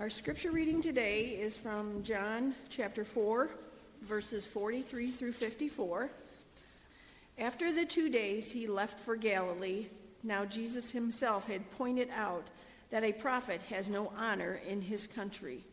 [0.00, 3.50] Our scripture reading today is from John chapter 4,
[4.00, 6.10] verses 43 through 54.
[7.36, 9.88] After the two days he left for Galilee.
[10.22, 12.48] Now Jesus himself had pointed out
[12.88, 15.66] that a prophet has no honor in his country.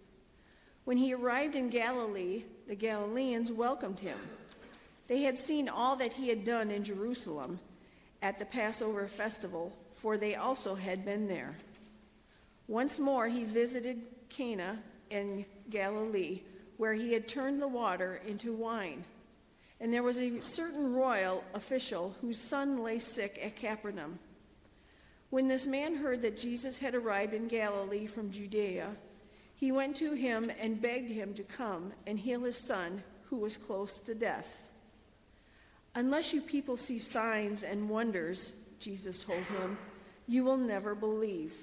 [0.84, 4.20] When he arrived in Galilee, the Galileans welcomed him.
[5.08, 7.62] They had seen all that he had done in Jerusalem
[8.22, 11.56] at the Passover festival, for they also had been there.
[12.68, 16.42] Once more he visited Cana in Galilee,
[16.78, 19.04] where he had turned the water into wine.
[19.80, 24.20] And there was a certain royal official whose son lay sick at Capernaum.
[25.30, 28.96] When this man heard that Jesus had arrived in Galilee from Judea,
[29.56, 33.58] he went to him and begged him to come and heal his son, who was
[33.58, 34.66] close to death.
[35.96, 39.78] Unless you people see signs and wonders, Jesus told him,
[40.28, 41.54] you will never believe.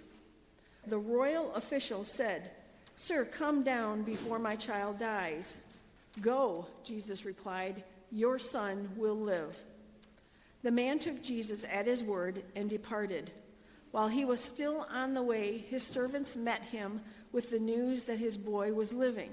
[0.86, 2.50] The royal official said,
[2.96, 5.58] Sir, come down before my child dies.
[6.20, 7.82] Go, Jesus replied,
[8.14, 9.58] your son will live.
[10.62, 13.32] The man took Jesus at his word and departed.
[13.90, 17.00] While he was still on the way, his servants met him
[17.32, 19.32] with the news that his boy was living.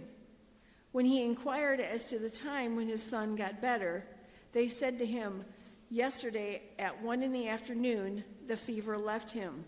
[0.93, 4.03] When he inquired as to the time when his son got better,
[4.51, 5.45] they said to him,
[5.91, 9.63] Yesterday at one in the afternoon, the fever left him.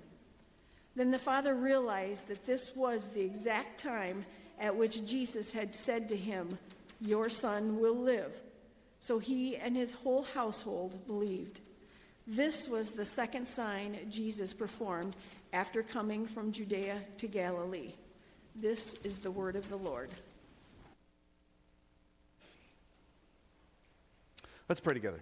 [0.96, 4.26] Then the father realized that this was the exact time
[4.60, 6.58] at which Jesus had said to him,
[7.02, 8.34] Your son will live.
[9.00, 11.60] So he and his whole household believed.
[12.26, 15.16] This was the second sign Jesus performed
[15.52, 17.94] after coming from Judea to Galilee.
[18.56, 20.10] This is the word of the Lord.
[24.70, 25.22] Let's pray together.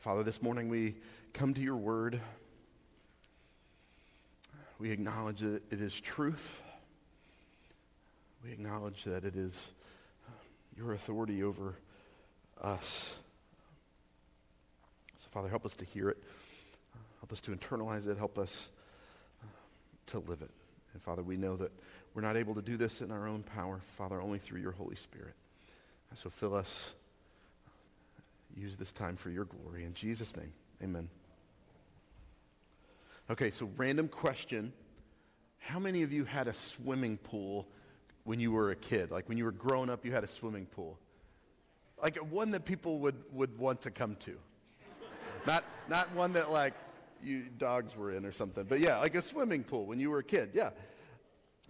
[0.00, 0.96] Father, this morning we
[1.32, 2.20] come to your word.
[4.78, 6.62] We acknowledge that it is truth.
[8.44, 9.60] We acknowledge that it is
[10.76, 11.74] your authority over
[12.62, 13.12] us.
[15.16, 16.22] So, Father, help us to hear it.
[17.20, 18.16] Help us to internalize it.
[18.16, 18.68] Help us
[19.42, 19.46] uh,
[20.06, 20.50] to live it.
[20.92, 21.72] And, Father, we know that
[22.14, 24.96] we're not able to do this in our own power, Father, only through your Holy
[24.96, 25.34] Spirit.
[26.14, 26.90] So fill us.
[28.56, 29.84] Use this time for your glory.
[29.84, 31.08] In Jesus' name, amen.
[33.30, 34.72] Okay, so random question.
[35.58, 37.66] How many of you had a swimming pool
[38.24, 39.10] when you were a kid?
[39.10, 40.98] Like when you were growing up, you had a swimming pool?
[42.02, 44.38] Like one that people would, would want to come to.
[45.46, 46.72] not, not one that like
[47.22, 48.64] you dogs were in or something.
[48.64, 50.50] But yeah, like a swimming pool when you were a kid.
[50.54, 50.70] Yeah.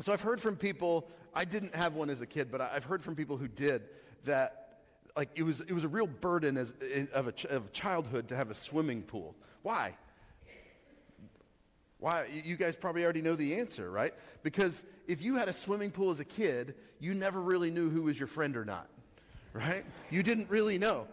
[0.00, 3.02] So I've heard from people, I didn't have one as a kid, but I've heard
[3.02, 3.82] from people who did
[4.26, 4.80] that
[5.16, 6.72] like it was, it was a real burden as,
[7.12, 9.34] of, a, of childhood to have a swimming pool.
[9.62, 9.96] Why?
[11.98, 12.26] Why?
[12.44, 14.14] You guys probably already know the answer, right?
[14.42, 18.02] Because if you had a swimming pool as a kid, you never really knew who
[18.02, 18.88] was your friend or not,
[19.52, 19.84] right?
[20.10, 21.06] You didn't really know.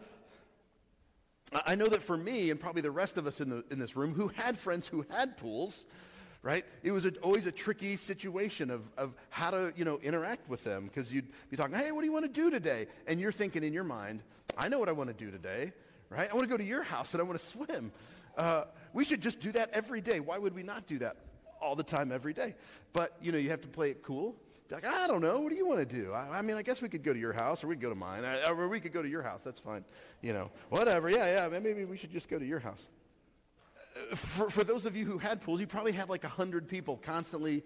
[1.66, 3.96] I know that for me and probably the rest of us in, the, in this
[3.96, 5.86] room who had friends who had pools,
[6.42, 6.66] right?
[6.84, 10.64] It was a, always a tricky situation of, of how to, you know, interact with
[10.64, 12.88] them because you'd be talking, hey, what do you want to do today?
[13.08, 14.22] And you're thinking in your mind,
[14.58, 15.72] I know what I want to do today,
[16.10, 16.30] right?
[16.30, 17.92] I want to go to your house and I want to swim.
[18.38, 18.66] Uh,
[18.96, 20.22] we should just do that every day.
[20.22, 21.18] Why would we not do that
[21.62, 22.56] all the time, every day?
[22.94, 24.38] But, you know, you have to play it cool.
[24.70, 25.42] Be like, I don't know.
[25.42, 26.14] What do you want to do?
[26.14, 27.90] I, I mean, I guess we could go to your house or we could go
[27.90, 28.24] to mine.
[28.48, 29.42] Or we could go to your house.
[29.44, 29.84] That's fine.
[30.22, 31.10] You know, whatever.
[31.10, 31.60] Yeah, yeah.
[31.60, 32.88] Maybe we should just go to your house.
[34.12, 36.70] Uh, for, for those of you who had pools, you probably had like a hundred
[36.70, 37.64] people constantly,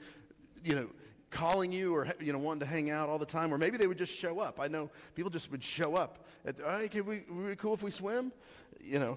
[0.63, 0.89] you know,
[1.29, 3.85] calling you or you know wanting to hang out all the time or maybe they
[3.85, 7.21] would just show up i know people just would show up at, hey, can we,
[7.29, 8.31] would be cool if we swim
[8.83, 9.15] you know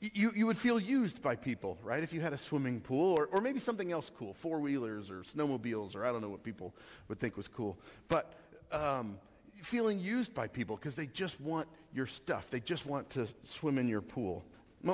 [0.00, 2.02] you, you would feel used by people, right?
[2.02, 5.22] If you had a swimming pool or, or maybe something else cool, four wheelers or
[5.22, 6.72] snowmobiles or I don't know what people
[7.08, 7.76] would think was cool.
[8.06, 8.32] But
[8.70, 9.18] um,
[9.62, 12.48] feeling used by people because they just want your stuff.
[12.50, 14.44] They just want to swim in your pool.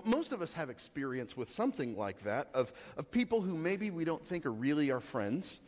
[0.07, 4.07] Most of us have experience with something like that of, of people who maybe we
[4.07, 5.61] don't think are really our friends,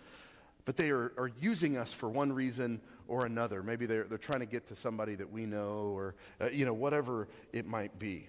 [0.65, 3.63] but they are, are using us for one reason or another.
[3.63, 6.73] Maybe they're, they're trying to get to somebody that we know or, uh, you know,
[6.73, 8.29] whatever it might be.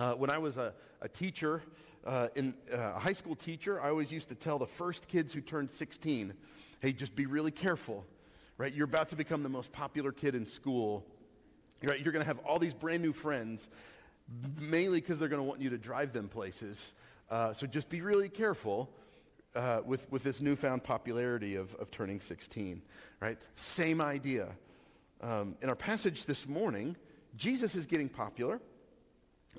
[0.00, 1.62] Uh, when I was a, a teacher,
[2.06, 5.30] uh, in, uh, a high school teacher, I always used to tell the first kids
[5.30, 6.32] who turned 16,
[6.78, 8.06] hey, just be really careful,
[8.56, 8.72] right?
[8.72, 11.04] You're about to become the most popular kid in school.
[11.82, 12.00] Right?
[12.00, 13.68] You're going to have all these brand new friends,
[14.58, 16.94] mainly because they're going to want you to drive them places.
[17.30, 18.88] Uh, so just be really careful
[19.54, 22.80] uh, with, with this newfound popularity of, of turning 16,
[23.20, 23.36] right?
[23.54, 24.48] Same idea.
[25.20, 26.96] Um, in our passage this morning,
[27.36, 28.62] Jesus is getting popular.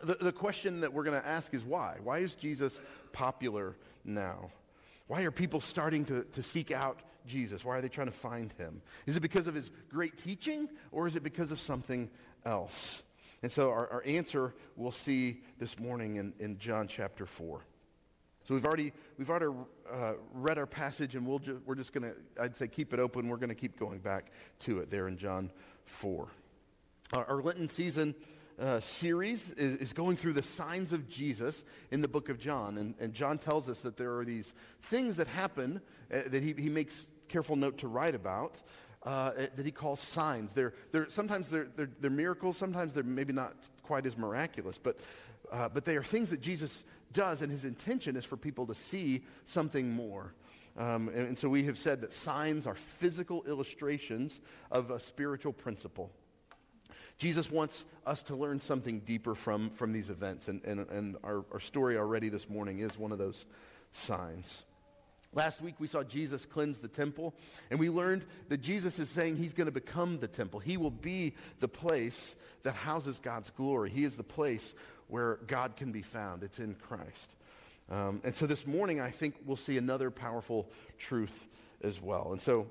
[0.03, 1.97] The, the question that we're going to ask is why?
[2.03, 2.79] Why is Jesus
[3.11, 4.51] popular now?
[5.07, 7.65] Why are people starting to, to seek out Jesus?
[7.65, 8.81] Why are they trying to find him?
[9.05, 12.09] Is it because of his great teaching or is it because of something
[12.45, 13.03] else?
[13.43, 17.61] And so our, our answer we'll see this morning in, in John chapter 4.
[18.43, 19.55] So we've already, we've already
[19.91, 22.99] uh, read our passage and we'll ju- we're just going to, I'd say, keep it
[22.99, 23.27] open.
[23.27, 25.51] We're going to keep going back to it there in John
[25.85, 26.27] 4.
[27.13, 28.15] Our, our Lenten season
[28.61, 32.77] uh, series is, is, going through the signs of Jesus in the book of John.
[32.77, 34.53] And, and John tells us that there are these
[34.83, 35.81] things that happen
[36.13, 38.61] uh, that he, he makes careful note to write about
[39.03, 40.53] uh, that he calls signs.
[40.53, 44.99] They're, they're, sometimes they're, they're, they're, miracles, sometimes they're maybe not quite as miraculous, but,
[45.51, 46.83] uh, but they are things that Jesus
[47.13, 50.33] does, and his intention is for people to see something more.
[50.77, 54.39] Um, and, and so we have said that signs are physical illustrations
[54.71, 56.11] of a spiritual principle.
[57.21, 61.45] Jesus wants us to learn something deeper from, from these events, and, and, and our,
[61.53, 63.45] our story already this morning is one of those
[63.91, 64.63] signs.
[65.31, 67.35] Last week we saw Jesus cleanse the temple,
[67.69, 70.59] and we learned that Jesus is saying he's going to become the temple.
[70.59, 73.91] He will be the place that houses God's glory.
[73.91, 74.73] He is the place
[75.07, 76.41] where God can be found.
[76.41, 77.35] It's in Christ.
[77.91, 81.47] Um, and so this morning I think we'll see another powerful truth
[81.83, 82.29] as well.
[82.31, 82.65] And so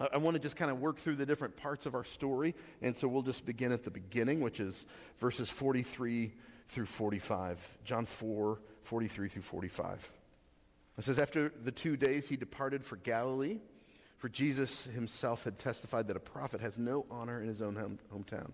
[0.00, 2.54] I want to just kind of work through the different parts of our story.
[2.80, 4.86] And so we'll just begin at the beginning, which is
[5.18, 6.32] verses 43
[6.70, 7.78] through 45.
[7.84, 10.10] John 4, 43 through 45.
[10.96, 13.58] It says, After the two days he departed for Galilee,
[14.16, 17.98] for Jesus himself had testified that a prophet has no honor in his own home,
[18.14, 18.52] hometown.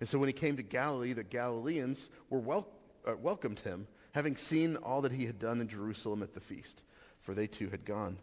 [0.00, 2.68] And so when he came to Galilee, the Galileans were wel-
[3.06, 6.82] uh, welcomed him, having seen all that he had done in Jerusalem at the feast,
[7.20, 8.18] for they too had gone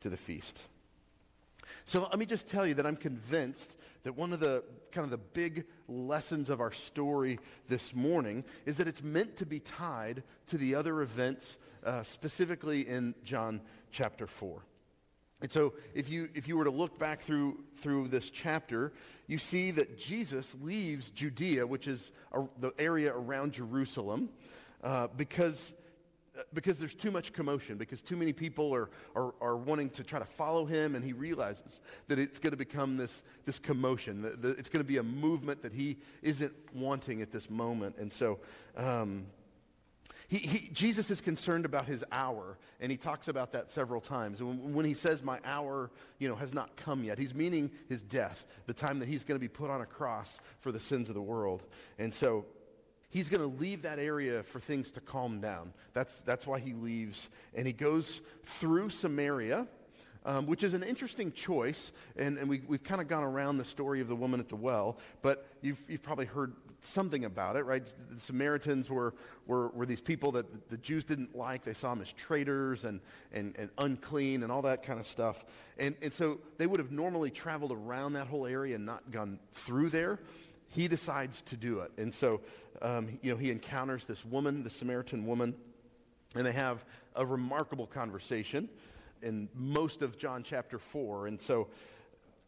[0.00, 0.62] to the feast.
[1.84, 5.10] So let me just tell you that I'm convinced that one of the kind of
[5.10, 10.22] the big lessons of our story this morning is that it's meant to be tied
[10.46, 13.60] to the other events, uh, specifically in John
[13.90, 14.62] chapter 4.
[15.42, 18.92] And so if you, if you were to look back through, through this chapter,
[19.26, 24.30] you see that Jesus leaves Judea, which is a, the area around Jerusalem,
[24.82, 25.72] uh, because
[26.52, 30.18] because there's too much commotion, because too many people are, are, are wanting to try
[30.18, 34.22] to follow him, and he realizes that it's going to become this, this commotion.
[34.22, 37.96] The, the, it's going to be a movement that he isn't wanting at this moment.
[37.98, 38.38] And so
[38.76, 39.26] um,
[40.28, 44.40] he, he, Jesus is concerned about his hour, and he talks about that several times.
[44.40, 47.70] And when, when he says, my hour you know, has not come yet, he's meaning
[47.88, 50.80] his death, the time that he's going to be put on a cross for the
[50.80, 51.62] sins of the world.
[51.98, 52.44] And so
[53.10, 55.72] he's going to leave that area for things to calm down.
[55.92, 57.30] That's, that's why he leaves.
[57.54, 59.66] And he goes through Samaria,
[60.24, 61.92] um, which is an interesting choice.
[62.16, 64.56] And, and we, we've kind of gone around the story of the woman at the
[64.56, 67.84] well, but you've, you've probably heard something about it, right?
[68.10, 69.14] The Samaritans were,
[69.46, 71.64] were, were these people that the Jews didn't like.
[71.64, 73.00] They saw them as traitors and,
[73.32, 75.44] and, and unclean and all that kind of stuff.
[75.78, 79.38] And, and so they would have normally traveled around that whole area and not gone
[79.54, 80.18] through there
[80.76, 81.90] he decides to do it.
[81.96, 82.42] And so,
[82.82, 85.54] um, you know, he encounters this woman, the Samaritan woman,
[86.34, 86.84] and they have
[87.14, 88.68] a remarkable conversation
[89.22, 91.28] in most of John chapter 4.
[91.28, 91.68] And so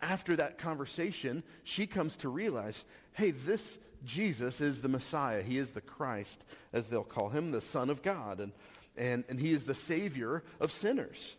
[0.02, 2.84] after that conversation, she comes to realize,
[3.14, 5.42] hey, this Jesus is the Messiah.
[5.42, 8.40] He is the Christ, as they'll call him, the Son of God.
[8.40, 8.52] And,
[8.94, 11.36] and, and he is the Savior of sinners.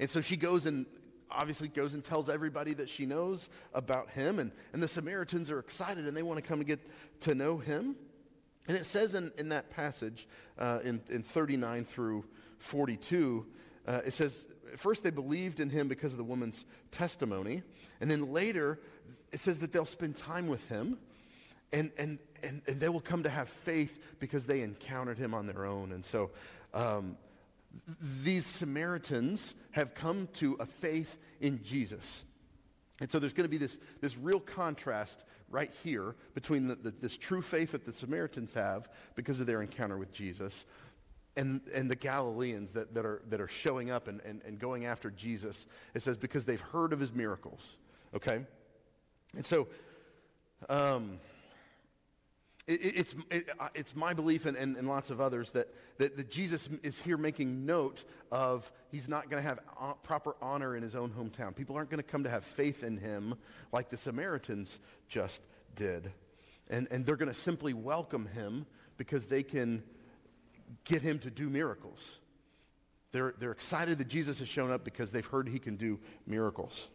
[0.00, 0.86] And so she goes and
[1.30, 4.38] obviously goes and tells everybody that she knows about him.
[4.38, 6.80] And, and the Samaritans are excited and they want to come and get
[7.22, 7.96] to know him.
[8.68, 10.26] And it says in, in that passage,
[10.58, 12.24] uh, in, in 39 through
[12.58, 13.46] 42,
[13.86, 17.62] uh, it says, first they believed in him because of the woman's testimony.
[18.00, 18.80] And then later,
[19.32, 20.98] it says that they'll spend time with him.
[21.72, 25.46] And, and, and, and they will come to have faith because they encountered him on
[25.46, 25.92] their own.
[25.92, 26.30] And so
[26.74, 27.16] um,
[28.22, 32.22] these Samaritans have come to a faith in Jesus.
[33.00, 36.90] And so there's going to be this, this real contrast right here between the, the,
[36.90, 40.64] this true faith that the Samaritans have because of their encounter with Jesus
[41.36, 44.86] and, and the Galileans that, that, are, that are showing up and, and, and going
[44.86, 45.66] after Jesus.
[45.94, 47.60] It says because they've heard of his miracles.
[48.14, 48.44] Okay?
[49.36, 49.68] And so,
[50.70, 51.18] um,
[52.66, 55.68] it, it's, it, uh, it's my belief and, and, and, lots of others that,
[55.98, 59.60] that, that Jesus is here making note of he's not going to have
[60.02, 61.54] proper honor in his own hometown.
[61.54, 63.34] People aren't going to come to have faith in him
[63.72, 65.40] like the Samaritans just
[65.76, 66.10] did.
[66.68, 69.84] And, and they're going to simply welcome him because they can
[70.84, 72.18] get him to do miracles.
[73.12, 76.88] They're, they're excited that Jesus has shown up because they've heard he can do miracles.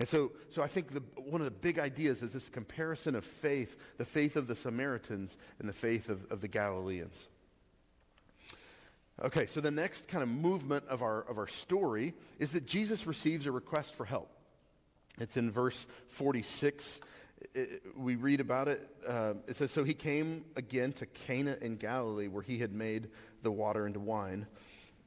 [0.00, 3.22] And so, so I think the, one of the big ideas is this comparison of
[3.22, 7.28] faith, the faith of the Samaritans and the faith of, of the Galileans.
[9.22, 13.06] Okay, so the next kind of movement of our, of our story is that Jesus
[13.06, 14.30] receives a request for help.
[15.18, 17.02] It's in verse 46.
[17.54, 18.88] It, we read about it.
[19.06, 23.08] Uh, it says, So he came again to Cana in Galilee, where he had made
[23.42, 24.46] the water into wine.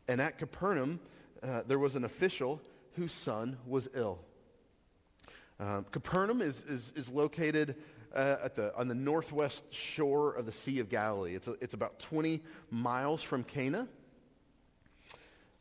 [0.07, 0.99] And at Capernaum,
[1.41, 2.61] uh, there was an official
[2.95, 4.19] whose son was ill.
[5.63, 7.75] Um, Capernaum is, is, is located
[8.13, 11.35] uh, at the, on the northwest shore of the Sea of Galilee.
[11.35, 13.87] It's, a, it's about 20 miles from Cana.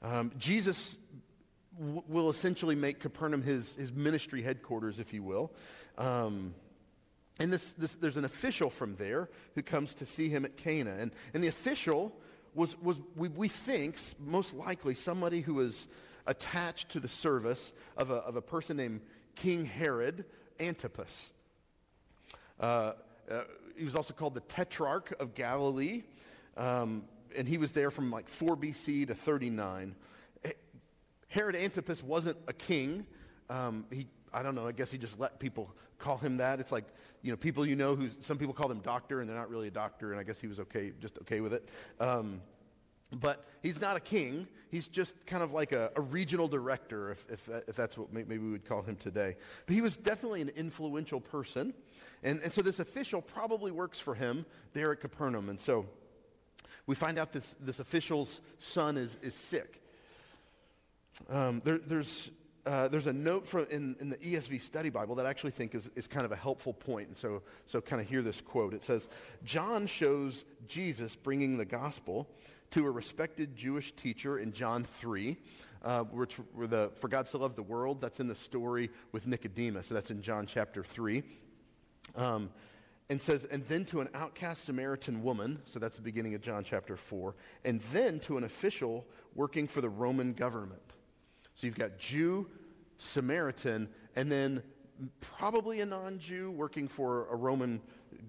[0.03, 0.97] Um, Jesus
[1.79, 5.53] w- will essentially make Capernaum his, his ministry headquarters, if you will.
[5.97, 6.53] Um,
[7.39, 10.97] and this, this, there's an official from there who comes to see him at Cana.
[10.99, 12.13] And, and the official
[12.55, 15.87] was, was we, we think, most likely somebody who was
[16.27, 19.01] attached to the service of a, of a person named
[19.35, 20.25] King Herod
[20.61, 21.31] Antipas.
[22.61, 22.93] Uh,
[23.31, 23.43] uh,
[23.77, 26.03] he was also called the Tetrarch of Galilee,
[26.57, 27.05] um,
[27.37, 29.95] and he was there from like 4 BC to 39.
[31.33, 33.07] Herod Antipas wasn't a king.
[33.49, 36.61] Um, he, I don't know, I guess he just let people call him that.
[36.61, 36.85] It's like,
[37.23, 39.69] you know, people you know who, some people call them doctor, and they're not really
[39.69, 41.67] a doctor, and I guess he was okay, just okay with it.
[42.01, 42.43] Um,
[43.21, 44.47] but he's not a king.
[44.71, 48.39] He's just kind of like a, a regional director, if, if, if, that's what maybe
[48.39, 49.37] we would call him today.
[49.67, 51.75] But he was definitely an influential person.
[52.23, 55.51] And, and so this official probably works for him there at Capernaum.
[55.51, 55.87] And so
[56.87, 59.83] we find out this, this official's son is, is sick.
[61.29, 62.31] Um, there, there's,
[62.65, 65.75] uh, there's a note from, in, in the ESV study Bible that I actually think
[65.75, 67.09] is, is kind of a helpful point.
[67.09, 68.73] And so, so kind of hear this quote.
[68.73, 69.09] It says,
[69.45, 72.27] John shows Jesus bringing the gospel
[72.73, 75.37] to a respected Jewish teacher in John 3,
[75.83, 79.27] uh, which were the, for God to love the world, that's in the story with
[79.27, 79.87] Nicodemus.
[79.87, 81.23] So that's in John chapter 3.
[82.17, 82.51] Um,
[83.09, 86.65] and says, and then to an outcast Samaritan woman, so that's the beginning of John
[86.65, 90.81] chapter 4, and then to an official working for the Roman government.
[91.55, 92.49] So you've got Jew,
[92.97, 94.63] Samaritan, and then
[95.21, 97.83] probably a non-Jew working for a Roman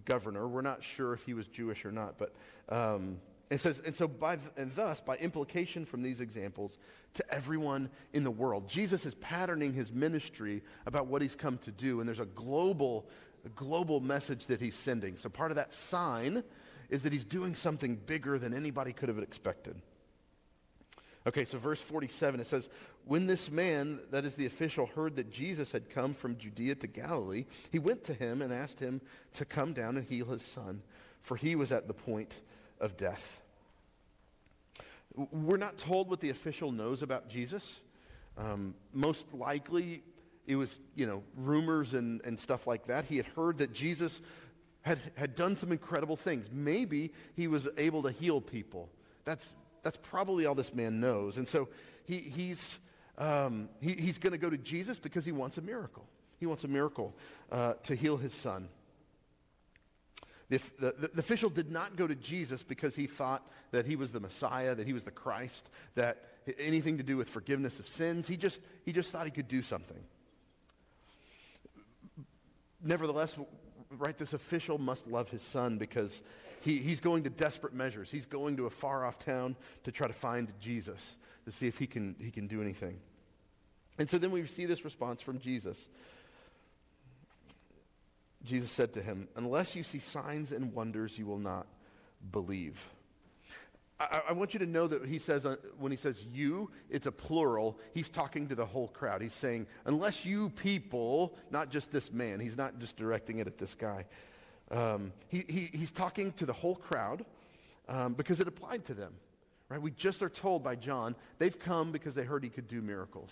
[0.03, 0.49] governor.
[0.49, 2.35] We're not sure if he was Jewish or not, but
[2.67, 3.19] um,
[3.49, 6.77] it says, and so by, and thus, by implication from these examples,
[7.15, 8.67] to everyone in the world.
[8.67, 13.07] Jesus is patterning his ministry about what he's come to do, and there's a global,
[13.45, 15.17] a global message that he's sending.
[15.17, 16.43] So part of that sign
[16.89, 19.75] is that he's doing something bigger than anybody could have expected.
[21.25, 22.69] Okay, so verse 47, it says,
[23.05, 26.87] When this man, that is the official, heard that Jesus had come from Judea to
[26.87, 28.99] Galilee, he went to him and asked him
[29.35, 30.81] to come down and heal his son,
[31.21, 32.33] for he was at the point
[32.83, 33.39] of death.
[35.15, 37.81] We're not told what the official knows about Jesus.
[38.37, 40.03] Um, most likely,
[40.47, 43.05] it was, you know, rumors and, and stuff like that.
[43.05, 44.21] He had heard that Jesus
[44.81, 46.49] had, had done some incredible things.
[46.51, 48.89] Maybe he was able to heal people.
[49.23, 49.47] That's,
[49.81, 51.37] that's probably all this man knows.
[51.37, 51.69] And so
[52.05, 52.79] he, he's,
[53.17, 56.05] um, he, he's going to go to Jesus because he wants a miracle.
[56.39, 57.15] He wants a miracle
[57.51, 58.67] uh, to heal his son.
[60.57, 64.11] The, the, the, official did not go to Jesus because he thought that he was
[64.11, 66.23] the Messiah, that he was the Christ, that
[66.59, 68.27] anything to do with forgiveness of sins.
[68.27, 69.97] He just, he just thought he could do something.
[72.83, 73.35] Nevertheless,
[73.97, 76.21] right, this official must love his son because
[76.61, 78.11] he, he's going to desperate measures.
[78.11, 79.55] He's going to a far off town
[79.85, 82.99] to try to find Jesus, to see if he can, he can do anything.
[83.97, 85.87] And so then we see this response from Jesus.
[88.43, 91.67] Jesus said to him, Unless you see signs and wonders, you will not
[92.31, 92.83] believe.
[93.99, 97.05] I, I, want you to know that he says, uh, when he says you, it's
[97.05, 97.79] a plural.
[97.93, 99.21] He's talking to the whole crowd.
[99.21, 103.57] He's saying, unless you people, not just this man, he's not just directing it at
[103.57, 104.05] this guy.
[104.71, 107.25] Um, he, he, he's talking to the whole crowd
[107.87, 109.13] um, because it applied to them.
[109.69, 109.81] Right?
[109.81, 113.31] We just are told by John, they've come because they heard he could do miracles.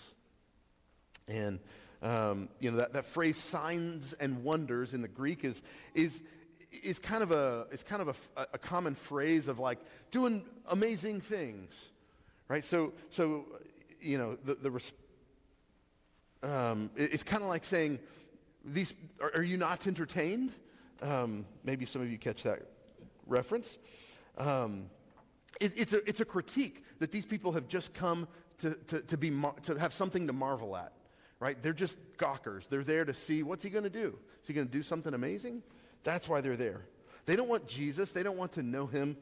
[1.28, 1.60] And
[2.02, 5.62] um, you know, that, that phrase signs and wonders in the Greek is,
[5.94, 6.20] is,
[6.82, 9.78] is kind of, a, is kind of a, a common phrase of like
[10.10, 11.90] doing amazing things,
[12.48, 12.64] right?
[12.64, 13.44] So, so
[14.00, 14.82] you know, the, the,
[16.42, 18.00] um, it, it's kind of like saying,
[18.64, 20.52] these, are, are you not entertained?
[21.02, 22.62] Um, maybe some of you catch that
[23.26, 23.78] reference.
[24.38, 24.86] Um,
[25.60, 28.26] it, it's, a, it's a critique that these people have just come
[28.58, 30.92] to, to, to, be mar- to have something to marvel at
[31.42, 31.60] right?
[31.60, 32.64] They're just gawkers.
[32.70, 34.16] They're there to see what's he going to do?
[34.42, 35.64] Is he going to do something amazing?
[36.04, 36.82] That's why they're there.
[37.26, 38.12] They don't want Jesus.
[38.12, 39.16] They don't want to know him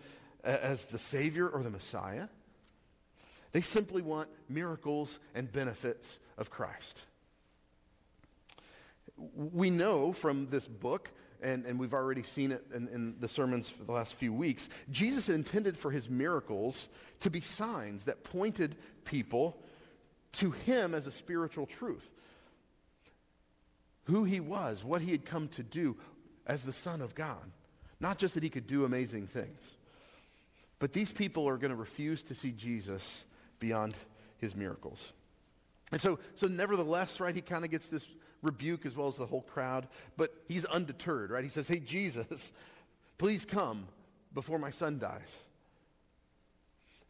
[0.44, 2.28] as the Savior or the Messiah.
[3.52, 7.00] They simply want miracles and benefits of Christ.
[9.16, 11.08] We know from this book
[11.42, 14.68] and, and we've already seen it in, in the sermons for the last few weeks,
[14.90, 16.86] Jesus intended for his miracles
[17.20, 19.56] to be signs that pointed people
[20.32, 22.08] to him as a spiritual truth.
[24.04, 25.96] Who he was, what he had come to do
[26.46, 27.50] as the Son of God.
[28.00, 29.70] Not just that he could do amazing things.
[30.78, 33.24] But these people are going to refuse to see Jesus
[33.58, 33.94] beyond
[34.38, 35.12] his miracles.
[35.92, 38.06] And so, so nevertheless, right, he kind of gets this
[38.42, 41.44] rebuke as well as the whole crowd, but he's undeterred, right?
[41.44, 42.52] He says, hey, Jesus,
[43.18, 43.86] please come
[44.32, 45.36] before my son dies.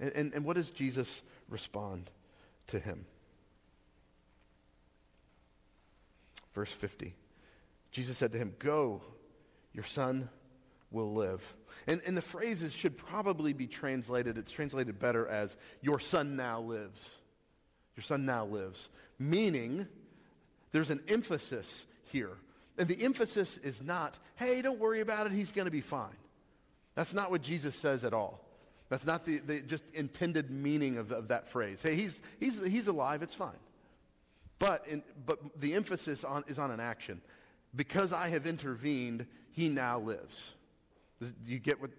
[0.00, 2.10] And, and, and what does Jesus respond
[2.70, 3.06] to him?
[6.54, 7.14] Verse 50.
[7.92, 9.02] Jesus said to him, Go,
[9.72, 10.28] your son
[10.90, 11.54] will live.
[11.86, 16.60] And, and the phrases should probably be translated, it's translated better as, Your son now
[16.60, 17.08] lives.
[17.96, 18.88] Your son now lives.
[19.18, 19.86] Meaning,
[20.72, 22.36] there's an emphasis here.
[22.78, 26.16] And the emphasis is not, hey, don't worry about it, he's going to be fine.
[26.94, 28.44] That's not what Jesus says at all.
[28.90, 31.80] That's not the, the just intended meaning of, of that phrase.
[31.80, 33.56] Hey, he's, he's, he's alive, it's fine.
[34.58, 37.22] But, in, but the emphasis on, is on an action.
[37.74, 40.50] Because I have intervened, he now lives.
[41.46, 41.90] You get, what,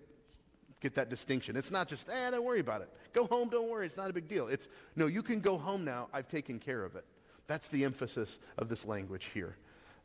[0.82, 1.56] get that distinction.
[1.56, 2.90] It's not just, eh, don't worry about it.
[3.14, 4.50] Go home, don't worry, it's not a big deal.
[4.50, 4.68] It's,
[4.98, 7.06] no, you can go home now, I've taken care of it.
[7.48, 9.56] That's the emphasis of this language here.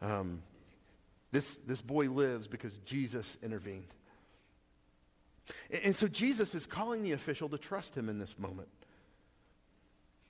[0.00, 0.40] Um,
[1.32, 3.88] this, this boy lives because Jesus intervened.
[5.84, 8.68] And, so Jesus is calling the official to trust him in this moment.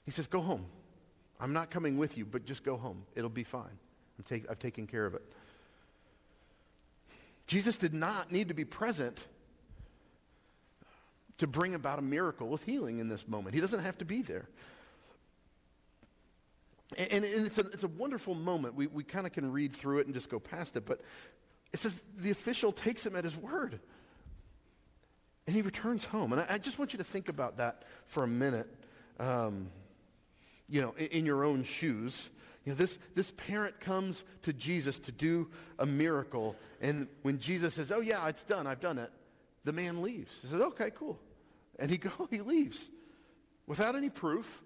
[0.04, 0.66] He says, go home.
[1.38, 3.04] I'm not coming with you, but just go home.
[3.14, 3.78] It'll be fine.
[4.18, 5.22] I'm take, I've taken care of it.
[7.46, 9.22] Jesus did not need to be present
[11.38, 13.54] to bring about a miracle of healing in this moment.
[13.54, 14.48] He doesn't have to be there.
[16.96, 18.74] And, and it's, a, it's a wonderful moment.
[18.74, 21.00] We, we kind of can read through it and just go past it, but
[21.72, 23.80] it says the official takes him at his word.
[25.46, 26.32] And he returns home.
[26.32, 28.68] And I, I just want you to think about that for a minute,
[29.20, 29.70] um,
[30.68, 32.28] you know, in, in your own shoes.
[32.64, 37.74] You know, this, this parent comes to Jesus to do a miracle, and when Jesus
[37.74, 39.10] says, oh yeah, it's done, I've done it,
[39.64, 40.36] the man leaves.
[40.42, 41.18] He says, okay, cool.
[41.78, 42.80] And he go, he leaves
[43.68, 44.62] without any proof.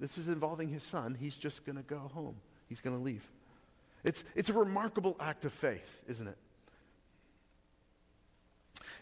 [0.00, 1.16] This is involving his son.
[1.18, 2.36] He's just going to go home.
[2.68, 3.28] He's going to leave.
[4.02, 6.38] It's, it's a remarkable act of faith, isn't it?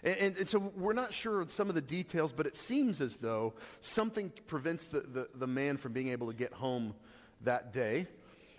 [0.05, 3.01] And, and, and, so we're not sure of some of the details, but it seems
[3.01, 6.95] as though something prevents the, the, the man from being able to get home
[7.43, 8.07] that day.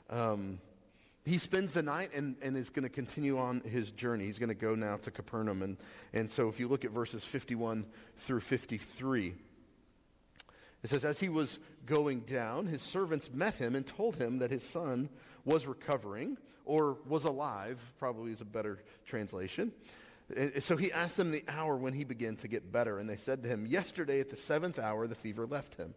[0.10, 0.60] Um,
[1.26, 4.26] he spends the night and, and is going to continue on his journey.
[4.26, 5.62] He's going to go now to Capernaum.
[5.62, 5.78] And,
[6.14, 7.86] and so if you look at verses 51
[8.18, 9.36] through 53,
[10.84, 14.50] it says, As he was going down, his servants met him and told him that
[14.50, 15.10] his son
[15.46, 19.72] was recovering, or was alive, probably is a better translation.
[20.60, 23.00] So he asked them the hour when he began to get better.
[23.00, 25.94] And they said to him, Yesterday at the seventh hour, the fever left him.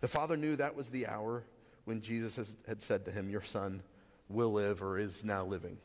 [0.00, 1.44] The father knew that was the hour
[1.84, 3.82] when Jesus had said to him, Your son
[4.28, 5.76] will live or is now living.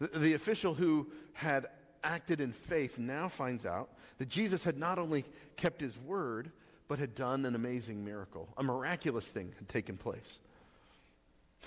[0.00, 1.66] The official who had
[2.02, 5.24] acted in faith now finds out that Jesus had not only
[5.56, 6.50] kept his word,
[6.88, 8.48] but had done an amazing miracle.
[8.56, 10.40] A miraculous thing had taken place.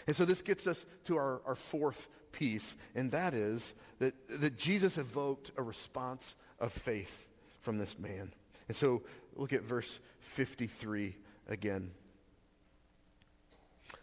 [0.08, 4.58] And so this gets us to our, our fourth piece, and that is that, that
[4.58, 7.25] Jesus evoked a response of faith
[7.62, 8.34] from this man.
[8.67, 9.03] And so
[9.36, 11.15] look at verse 53
[11.47, 11.91] again.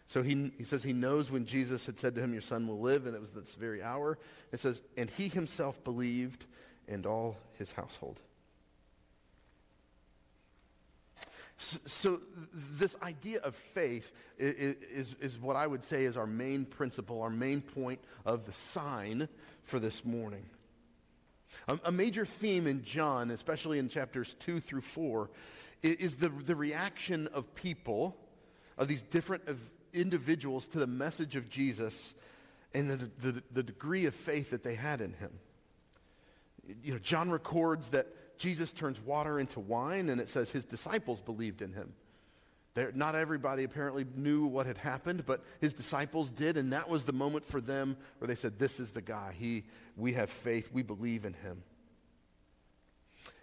[0.07, 2.79] So he, he says he knows when Jesus had said to him, Your son will
[2.79, 4.17] live, and it was this very hour.
[4.51, 6.45] It says, And he himself believed,
[6.87, 8.19] and all his household.
[11.85, 12.19] So,
[12.53, 17.29] this idea of faith is, is, what I would say is our main principle, our
[17.29, 19.27] main point of the sign
[19.63, 20.45] for this morning.
[21.85, 25.29] A, major theme in John, especially in chapters 2 through 4,
[25.81, 28.17] is, is the, the reaction of people,
[28.77, 29.43] of these different
[29.93, 32.13] individuals to the message of Jesus
[32.73, 35.31] and the, the, the degree of faith that they had in him.
[36.83, 41.21] You know, John records that Jesus turns water into wine, and it says his disciples
[41.21, 41.93] believed in him.
[42.75, 47.03] There, not everybody apparently knew what had happened, but his disciples did, and that was
[47.03, 49.35] the moment for them where they said, this is the guy.
[49.37, 49.63] He,
[49.95, 50.71] we have faith.
[50.73, 51.61] We believe in him.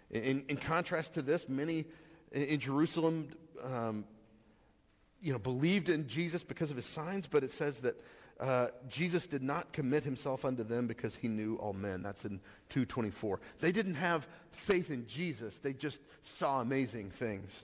[0.09, 1.85] In, in contrast to this, many
[2.33, 3.29] in, Jerusalem
[3.63, 4.03] um,
[5.21, 7.95] you know, believed in Jesus because of his signs, but it says that
[8.41, 12.01] uh, Jesus did not commit himself unto them because he knew all men.
[12.01, 13.39] That's in 224.
[13.59, 15.59] They didn't have faith in Jesus.
[15.59, 17.63] They just saw amazing things.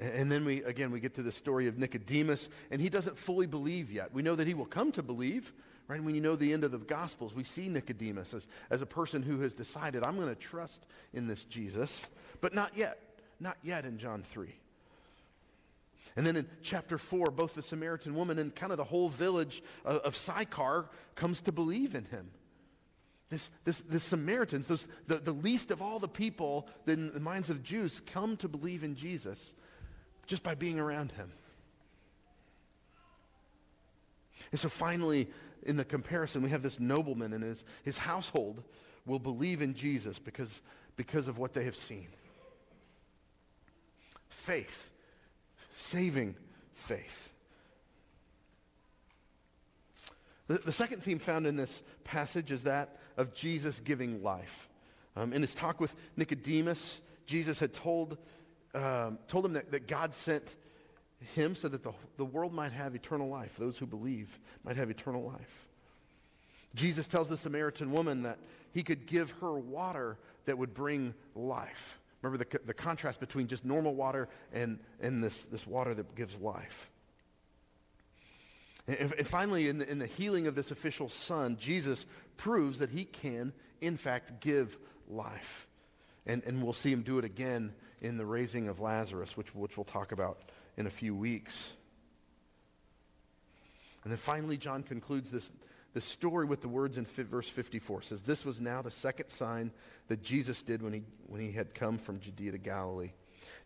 [0.00, 3.46] And then we, again, we get to the story of Nicodemus, and he doesn't fully
[3.46, 4.12] believe yet.
[4.12, 5.52] We know that he will come to believe,
[5.86, 6.02] right?
[6.02, 9.22] When you know the end of the Gospels, we see Nicodemus as, as a person
[9.22, 12.06] who has decided, I'm going to trust in this Jesus,
[12.40, 12.98] but not yet.
[13.40, 14.52] Not yet in John 3.
[16.18, 19.62] And then in chapter 4, both the Samaritan woman and kind of the whole village
[19.84, 22.32] of, of Sychar comes to believe in him.
[23.30, 27.50] This, this, the Samaritans, those, the, the least of all the people in the minds
[27.50, 29.52] of Jews, come to believe in Jesus
[30.26, 31.30] just by being around him.
[34.50, 35.28] And so finally,
[35.66, 38.64] in the comparison, we have this nobleman and his, his household
[39.06, 40.62] will believe in Jesus because,
[40.96, 42.08] because of what they have seen.
[44.30, 44.87] Faith,
[45.78, 46.34] saving
[46.74, 47.30] faith.
[50.48, 54.68] The, the second theme found in this passage is that of Jesus giving life.
[55.16, 58.18] Um, in his talk with Nicodemus, Jesus had told,
[58.74, 60.44] um, told him that, that God sent
[61.34, 63.56] him so that the, the world might have eternal life.
[63.58, 65.66] Those who believe might have eternal life.
[66.74, 68.38] Jesus tells the Samaritan woman that
[68.72, 71.98] he could give her water that would bring life.
[72.22, 76.36] Remember the, the contrast between just normal water and, and this, this water that gives
[76.38, 76.90] life.
[78.88, 82.90] And, and finally, in the, in the healing of this official son, Jesus proves that
[82.90, 84.76] he can, in fact, give
[85.08, 85.66] life.
[86.26, 89.76] And, and we'll see him do it again in the raising of Lazarus, which, which
[89.76, 90.38] we'll talk about
[90.76, 91.70] in a few weeks.
[94.04, 95.50] And then finally, John concludes this,
[95.98, 98.02] this story with the words in verse 54.
[98.02, 99.72] Says, This was now the second sign
[100.06, 103.10] that Jesus did when he, when he had come from Judea to Galilee.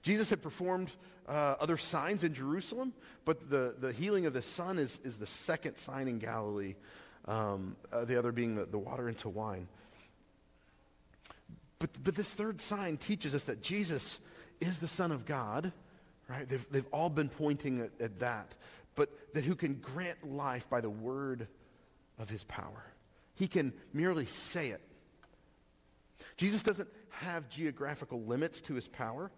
[0.03, 0.91] Jesus had performed
[1.29, 2.95] uh, other signs in Jerusalem,
[3.27, 6.75] but the, the healing of the son is, is the second sign in Galilee,
[7.29, 9.69] um, uh, the other being the, the water into wine.
[11.81, 14.21] But, but this third sign teaches us that Jesus
[14.59, 15.71] is the Son of God,
[16.29, 16.49] right?
[16.49, 18.55] They've, they've all been pointing at, at that,
[18.95, 21.47] but that who can grant life by the word
[22.23, 22.87] of his power.
[23.35, 24.81] He can merely say it.
[26.37, 29.31] Jesus doesn't have geographical limits to his power.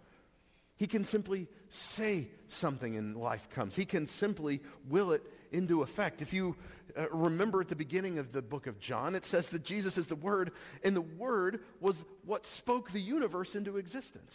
[0.76, 3.74] He can simply say something and life comes.
[3.74, 6.20] He can simply will it into effect.
[6.20, 6.56] If you
[6.96, 10.08] uh, remember at the beginning of the book of John, it says that Jesus is
[10.08, 10.50] the Word,
[10.82, 14.34] and the Word was what spoke the universe into existence.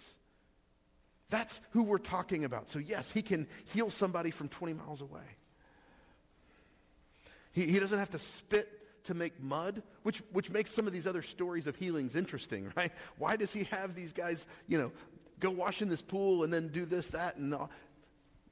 [1.29, 2.69] That's who we're talking about.
[2.69, 5.37] So yes, he can heal somebody from 20 miles away.
[7.51, 8.67] He, he doesn't have to spit
[9.05, 12.91] to make mud, which, which makes some of these other stories of healings interesting, right?
[13.17, 14.91] Why does he have these guys, you know,
[15.39, 17.69] go wash in this pool and then do this, that, and all.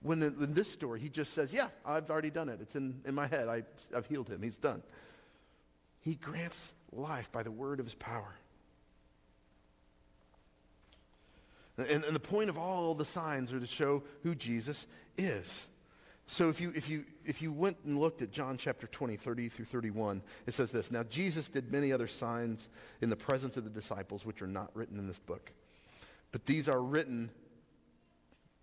[0.01, 2.59] When in, this story, he just says, yeah, I've already done it.
[2.61, 3.47] It's in, in my head.
[3.47, 3.63] I,
[3.95, 4.41] I've healed him.
[4.41, 4.83] He's done.
[6.01, 8.35] He grants life by the word of his power.
[11.77, 14.85] And, and the point of all the signs are to show who Jesus
[15.17, 15.65] is.
[16.27, 19.47] So if you, if, you, if you went and looked at John chapter 20, 30
[19.47, 22.67] through 31, it says this, Now Jesus did many other signs
[23.01, 25.51] in the presence of the disciples, which are not written in this book.
[26.33, 27.29] But these are written,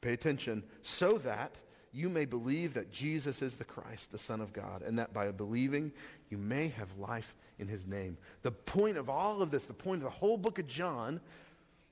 [0.02, 1.52] pay attention, so that
[1.90, 5.30] you may believe that Jesus is the Christ, the Son of God, and that by
[5.30, 5.90] believing
[6.28, 8.18] you may have life in his name.
[8.42, 11.20] The point of all of this, the point of the whole book of John,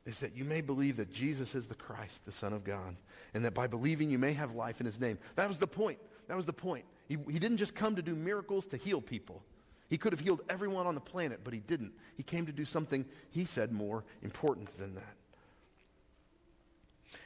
[0.05, 2.97] is that you may believe that Jesus is the Christ, the Son of God,
[3.35, 5.19] and that by believing you may have life in his name.
[5.37, 5.99] That was the point.
[6.29, 6.85] That was the point.
[7.09, 9.43] He, he didn't just come to do miracles to heal people.
[9.89, 11.93] He could have healed everyone on the planet, but he didn't.
[12.17, 15.17] He came to do something, he said, more important than that.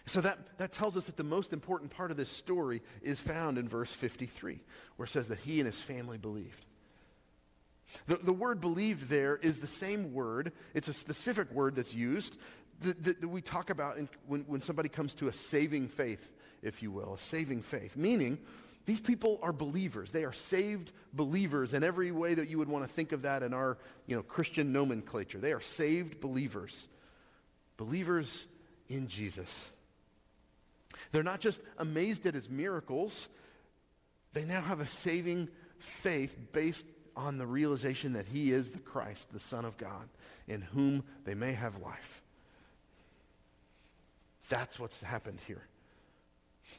[0.07, 3.59] So that, that tells us that the most important part of this story is found
[3.59, 4.61] in verse 53,
[4.97, 6.65] where it says that he and his family believed.
[8.07, 10.53] The, the word believed there is the same word.
[10.75, 12.37] It's a specific word that's used
[12.81, 16.31] that, that, that we talk about in, when, when somebody comes to a saving faith,
[16.63, 18.39] if you will, a saving faith, meaning
[18.87, 20.13] these people are believers.
[20.13, 23.43] They are saved believers in every way that you would want to think of that
[23.43, 25.39] in our you know, Christian nomenclature.
[25.39, 26.89] They are saved believers,
[27.77, 28.47] believers
[28.89, 29.53] in Jesus.
[31.11, 33.29] They're not just amazed at his miracles,
[34.33, 36.87] they now have a saving faith based
[37.17, 40.09] on the realization that he is the Christ, the Son of God,
[40.47, 42.23] in whom they may have life.
[44.49, 45.67] That's what's happened here.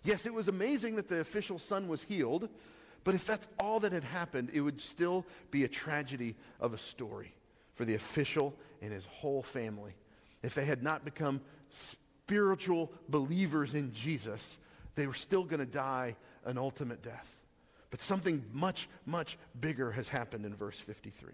[0.03, 2.49] Yes, it was amazing that the official son was healed,
[3.03, 6.77] but if that's all that had happened, it would still be a tragedy of a
[6.77, 7.34] story
[7.75, 9.93] for the official and his whole family.
[10.43, 14.58] If they had not become spiritual believers in Jesus,
[14.95, 17.36] they were still going to die an ultimate death.
[17.89, 21.34] But something much, much bigger has happened in verse 53.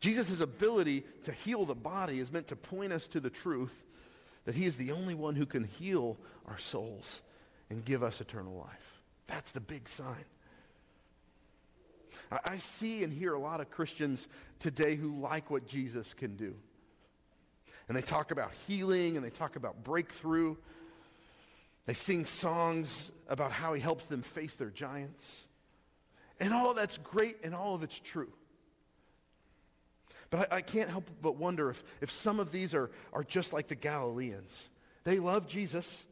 [0.00, 3.74] Jesus' ability to heal the body is meant to point us to the truth
[4.44, 7.22] that he is the only one who can heal our souls
[7.70, 9.02] and give us eternal life.
[9.26, 10.24] That's the big sign.
[12.30, 14.26] I, see and hear a lot of Christians
[14.58, 16.54] today who like what Jesus can do.
[17.88, 20.56] And they talk about healing and they talk about breakthrough.
[21.86, 25.24] They sing songs about how he helps them face their giants.
[26.40, 28.32] And all that's great and all of it's true.
[30.30, 33.52] But I, I, can't help but wonder if, if some of these are, are just
[33.52, 34.68] like the Galileans.
[35.04, 36.04] They love Jesus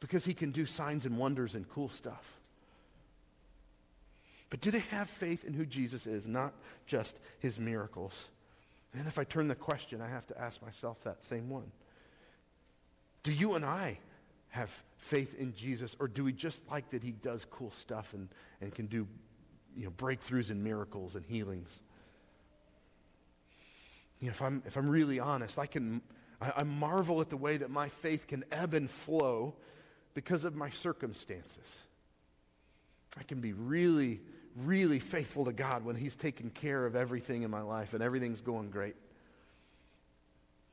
[0.00, 2.40] because he can do signs and wonders and cool stuff.
[4.50, 6.54] But do they have faith in who Jesus is, not
[6.86, 8.28] just his miracles?
[8.92, 11.70] And if I turn the question, I have to ask myself that same one.
[13.24, 13.98] Do you and I
[14.50, 18.28] have faith in Jesus, or do we just like that he does cool stuff and,
[18.60, 19.08] and can do
[19.76, 21.80] you know, breakthroughs and miracles and healings?
[24.20, 26.00] You know, if I'm, if I'm really honest, I can
[26.40, 29.54] I, I marvel at the way that my faith can ebb and flow
[30.14, 31.82] because of my circumstances.
[33.18, 34.20] I can be really,
[34.56, 38.40] really faithful to God when he's taking care of everything in my life and everything's
[38.40, 38.96] going great.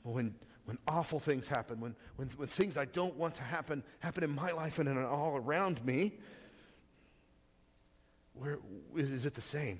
[0.03, 4.23] When when awful things happen, when, when, when things I don't want to happen happen
[4.23, 6.13] in my life and in all around me,
[8.33, 8.59] where,
[8.95, 9.79] is it the same?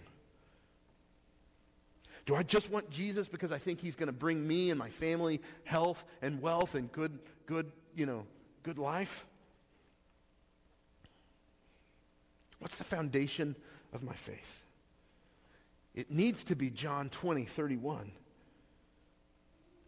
[2.32, 4.88] Do I just want Jesus because I think he's going to bring me and my
[4.88, 8.26] family health and wealth and good, good, you know,
[8.64, 9.26] good life?
[12.60, 13.58] What's the foundation
[13.92, 14.62] of my faith?
[15.94, 18.14] It needs to be John 20, 31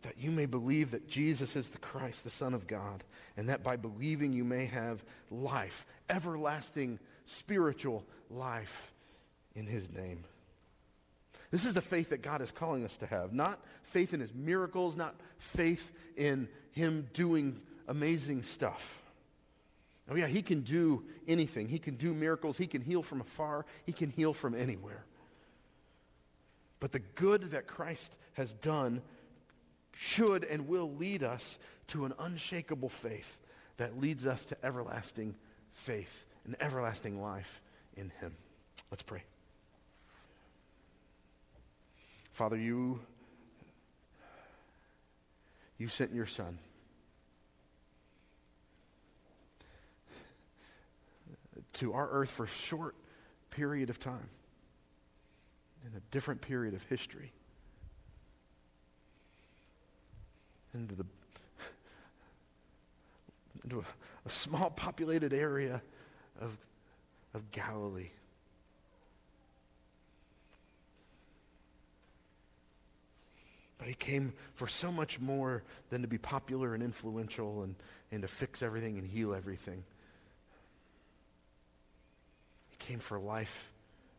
[0.01, 3.05] that you may believe that Jesus is the Christ, the Son of God,
[3.37, 5.01] and that by believing you may have
[5.31, 8.91] life, everlasting spiritual life
[9.55, 10.25] in his name.
[11.53, 14.33] This is the faith that God is calling us to have, not faith in his
[14.33, 19.03] miracles, not faith in him doing amazing stuff.
[20.09, 21.67] Oh yeah, he can do anything.
[21.67, 22.57] He can do miracles.
[22.57, 23.67] He can heal from afar.
[23.85, 25.05] He can heal from anywhere.
[26.79, 29.03] But the good that Christ has done
[29.95, 33.37] should and will lead us to an unshakable faith
[33.77, 35.35] that leads us to everlasting
[35.71, 37.61] faith and everlasting life
[37.95, 38.35] in him.
[38.89, 39.21] Let's pray.
[42.33, 42.99] Father, you,
[45.77, 46.59] you sent your son.
[51.73, 52.93] to our earth for a short
[53.49, 54.29] period of time
[55.83, 57.31] in a different period of history.
[60.73, 61.05] into the
[63.63, 63.83] into a,
[64.25, 65.81] a small populated area
[66.41, 66.57] of,
[67.33, 68.09] of Galilee.
[73.83, 77.75] But he came for so much more than to be popular and influential and,
[78.13, 79.83] and to fix everything and heal everything.
[82.69, 83.69] He came for life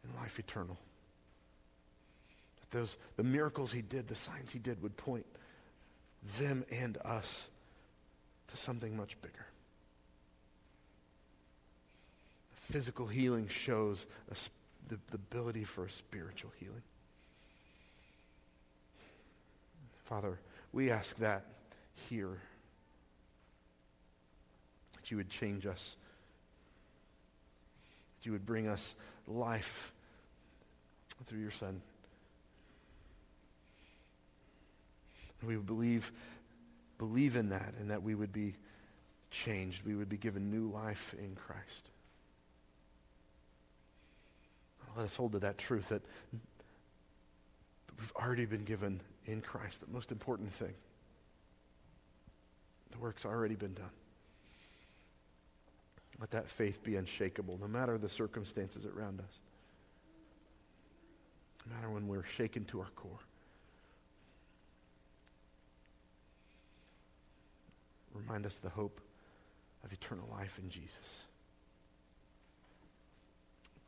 [0.03, 0.77] and life eternal.
[2.61, 5.24] That those the miracles he did, the signs he did would point
[6.38, 7.48] them and us
[8.48, 9.46] to something much bigger.
[12.70, 14.35] Physical healing shows a,
[14.90, 16.83] the, the ability for a spiritual healing.
[20.05, 20.38] Father,
[20.73, 21.45] we ask that
[22.09, 22.38] here,
[24.95, 25.97] that you would change us,
[28.19, 28.95] that you would bring us
[29.27, 29.93] life
[31.27, 31.81] through your Son.
[35.40, 36.12] And we would believe,
[36.99, 38.57] believe in that and that we would be
[39.31, 39.85] changed.
[39.85, 41.88] We would be given new life in Christ.
[44.97, 45.90] Let us hold to that truth
[47.97, 50.75] that we've already been given in Christ, the most important thing.
[52.93, 53.91] The work's already been done.
[56.21, 59.41] Let that faith be unshakable, no matter the circumstances around us.
[61.67, 63.19] No matter when we're shaken to our core.
[68.15, 69.01] Remind us the hope
[69.85, 71.23] of eternal life in Jesus.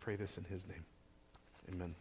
[0.01, 0.85] Pray this in his name.
[1.73, 1.95] Amen.